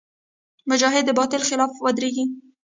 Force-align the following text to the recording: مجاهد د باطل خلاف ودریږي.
مجاهد 0.69 1.03
د 1.07 1.11
باطل 1.19 1.41
خلاف 1.49 1.71
ودریږي. 1.83 2.25